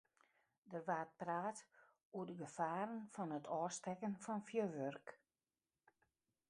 [0.71, 1.59] Der waard praat
[2.15, 5.07] oer de gefaren fan it ôfstekken fan fjurwurk.